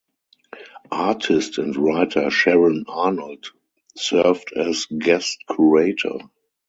[0.91, 3.45] Artist and writer Sharon Arnold
[3.95, 6.17] served as Guest Curator.